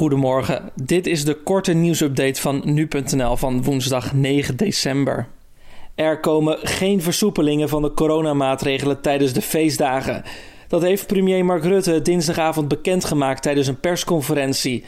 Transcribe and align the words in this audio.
Goedemorgen, 0.00 0.70
dit 0.74 1.06
is 1.06 1.24
de 1.24 1.34
korte 1.34 1.72
nieuwsupdate 1.72 2.40
van 2.40 2.62
nu.nl 2.64 3.36
van 3.36 3.62
woensdag 3.62 4.12
9 4.12 4.56
december. 4.56 5.28
Er 5.94 6.20
komen 6.20 6.58
geen 6.62 7.02
versoepelingen 7.02 7.68
van 7.68 7.82
de 7.82 7.94
coronamaatregelen 7.94 9.00
tijdens 9.00 9.32
de 9.32 9.42
feestdagen. 9.42 10.22
Dat 10.68 10.82
heeft 10.82 11.06
premier 11.06 11.44
Mark 11.44 11.64
Rutte 11.64 12.02
dinsdagavond 12.02 12.68
bekendgemaakt 12.68 13.42
tijdens 13.42 13.66
een 13.66 13.80
persconferentie. 13.80 14.84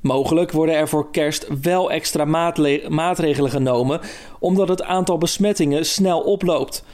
Mogelijk 0.00 0.52
worden 0.52 0.74
er 0.74 0.88
voor 0.88 1.10
kerst 1.10 1.46
wel 1.62 1.90
extra 1.90 2.24
maatregelen 2.88 3.50
genomen, 3.50 4.00
omdat 4.38 4.68
het 4.68 4.82
aantal 4.82 5.18
besmettingen 5.18 5.86
snel 5.86 6.20
oploopt. 6.20 6.84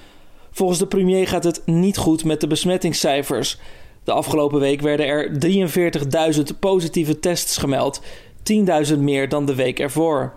Volgens 0.51 0.79
de 0.79 0.87
premier 0.87 1.29
gaat 1.29 1.45
het 1.45 1.63
niet 1.65 1.97
goed 1.97 2.25
met 2.25 2.41
de 2.41 2.47
besmettingscijfers. 2.47 3.59
De 4.05 4.13
afgelopen 4.13 4.61
week 4.61 4.81
werden 4.81 5.07
er 5.07 5.31
43.000 6.35 6.59
positieve 6.61 7.19
tests 7.19 7.57
gemeld, 7.57 8.01
10.000 8.93 8.99
meer 8.99 9.29
dan 9.29 9.47
de 9.47 9.55
week 9.55 9.79
ervoor. 9.79 10.33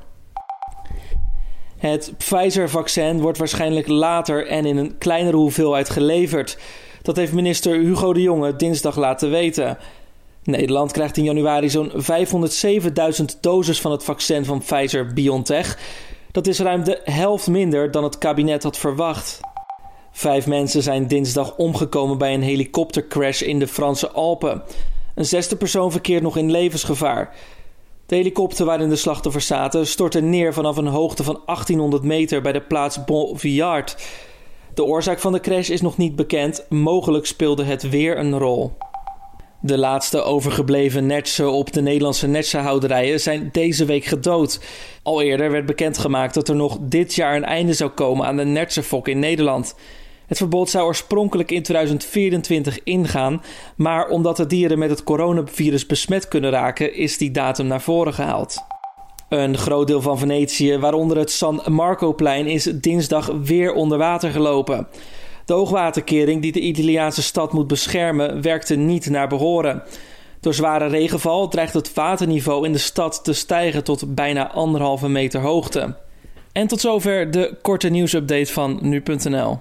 Het 1.78 2.14
Pfizer-vaccin 2.18 3.22
wordt 3.22 3.38
waarschijnlijk 3.38 3.88
later 3.88 4.48
en 4.48 4.66
in 4.66 4.78
een 4.78 4.98
kleinere 4.98 5.38
hoeveelheid 5.38 5.90
geleverd. 5.90 6.58
Dat 7.02 7.16
heeft 7.16 7.34
minister 7.34 7.76
Hugo 7.76 8.14
de 8.14 8.22
Jonge 8.22 8.56
dinsdag 8.56 8.96
laten 8.96 9.30
weten. 9.30 9.78
Nederland 10.44 10.92
krijgt 10.92 11.18
in 11.18 11.24
januari 11.24 11.70
zo'n 11.70 11.92
507.000 11.92 13.40
doses 13.42 13.82
van 13.82 13.92
het 13.92 14.04
vaccin 14.04 14.46
van 14.46 14.60
Pfizer-BioNTech. 14.60 15.78
Dat 16.32 16.48
is 16.48 16.60
ruim 16.60 16.84
de 16.84 17.02
helft 17.04 17.48
minder 17.48 17.92
dan 17.92 18.04
het 18.04 18.18
kabinet 18.18 18.64
had 18.64 18.78
verwacht. 18.78 19.40
Vijf 20.16 20.48
mensen 20.48 20.84
zijn 20.84 21.08
dinsdag 21.08 21.56
omgekomen 21.56 22.18
bij 22.18 22.34
een 22.34 22.42
helikoptercrash 22.42 23.42
in 23.42 23.60
de 23.60 23.68
Franse 23.68 24.12
Alpen. 24.12 24.64
Een 25.16 25.26
zesde 25.26 25.56
persoon 25.56 25.92
verkeert 25.92 26.22
nog 26.22 26.38
in 26.38 26.52
levensgevaar. 26.52 27.36
De 28.06 28.16
helikopter 28.16 28.66
waarin 28.66 28.90
de 28.90 28.96
slachtoffers 28.96 29.48
zaten 29.48 29.88
stortte 29.88 30.22
neer 30.22 30.54
vanaf 30.54 30.78
een 30.78 30.88
hoogte 30.88 31.24
van 31.24 31.42
1800 31.46 32.04
meter 32.04 32.42
bij 32.42 32.52
de 32.52 32.62
plaats 32.62 33.04
Bon-Villard. 33.04 33.98
De 34.74 34.84
oorzaak 34.84 35.20
van 35.20 35.32
de 35.32 35.40
crash 35.40 35.70
is 35.70 35.82
nog 35.82 35.98
niet 35.98 36.16
bekend. 36.16 36.66
Mogelijk 36.70 37.26
speelde 37.26 37.64
het 37.64 37.90
weer 37.90 38.18
een 38.18 38.38
rol. 38.38 38.72
De 39.62 39.78
laatste 39.78 40.22
overgebleven 40.22 41.06
netsen 41.06 41.52
op 41.52 41.74
de 41.74 41.82
Nederlandse 41.82 42.28
netsenhouderijen 42.28 43.20
zijn 43.20 43.50
deze 43.52 43.86
week 43.86 44.06
gedood. 44.06 44.60
Al 45.04 45.22
eerder 45.22 45.52
werd 45.52 45.66
bekendgemaakt 45.66 46.34
dat 46.34 46.50
er 46.50 46.56
nog 46.56 46.78
dit 46.82 47.16
jaar 47.16 47.36
een 47.36 47.46
einde 47.46 47.74
zou 47.74 47.90
komen 47.90 48.26
aan 48.26 48.38
de 48.38 48.46
netsenfok 48.46 49.08
in 49.08 49.20
Nederland. 49.20 49.76
Het 50.34 50.42
verbod 50.42 50.70
zou 50.70 50.86
oorspronkelijk 50.86 51.52
in 51.52 51.64
2024 51.64 52.84
ingaan, 52.84 53.42
maar 53.76 54.08
omdat 54.08 54.38
de 54.38 54.46
dieren 54.46 54.80
met 54.80 54.90
het 54.90 55.04
coronavirus 55.04 55.86
besmet 55.86 56.28
kunnen 56.28 56.52
raken, 56.52 56.96
is 56.96 57.18
die 57.18 57.32
datum 57.32 57.68
naar 57.68 57.82
voren 57.82 58.14
gehaald. 58.14 58.58
Een 59.30 59.58
groot 59.58 59.88
deel 59.88 60.02
van 60.02 60.18
Venetië, 60.18 60.78
waaronder 60.78 61.18
het 61.18 61.32
San 61.32 61.62
Marcoplein, 61.68 62.48
is 62.48 62.64
dinsdag 62.64 63.32
weer 63.44 63.74
onder 63.74 63.98
water 63.98 64.32
gelopen. 64.32 64.88
De 65.46 65.54
hoogwaterkering 65.54 66.42
die 66.42 66.52
de 66.52 66.60
Italiaanse 66.60 67.22
stad 67.22 67.54
moet 67.54 67.68
beschermen, 67.68 68.42
werkte 68.42 68.76
niet 68.76 69.10
naar 69.10 69.28
behoren. 69.28 69.84
Door 70.40 70.54
zware 70.54 70.88
regenval 70.88 71.48
dreigt 71.48 71.74
het 71.74 71.94
waterniveau 71.94 72.66
in 72.66 72.72
de 72.72 72.78
stad 72.78 73.24
te 73.24 73.34
stijgen 73.34 73.84
tot 73.84 74.16
bijna 74.16 74.52
anderhalve 74.52 75.10
meter 75.10 75.42
hoogte. 75.42 75.96
En 76.52 76.68
tot 76.68 76.80
zover 76.80 77.32
de 77.32 77.58
korte 77.62 77.90
nieuwsupdate 77.90 78.54
van 78.54 78.80
nu.nl. 78.82 79.60